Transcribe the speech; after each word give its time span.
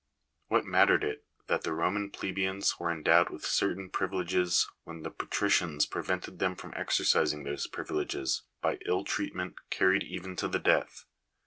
What 0.47 0.65
mattered 0.65 1.03
it 1.03 1.25
that 1.45 1.61
the 1.61 1.73
Roman 1.73 2.09
plebeians 2.09 2.79
were 2.79 2.89
endowed 2.89 3.29
with 3.29 3.45
certain 3.45 3.91
privileges, 3.91 4.67
when 4.83 5.03
the 5.03 5.11
patricians 5.11 5.85
prevented 5.85 6.39
them 6.39 6.55
from 6.55 6.73
exercising 6.75 7.43
those 7.43 7.67
privileges 7.67 8.41
by 8.61 8.79
ill 8.87 9.03
treatment 9.03 9.57
carried 9.69 10.01
even 10.03 10.35
to 10.37 10.47
the 10.47 10.57
death 10.57 11.05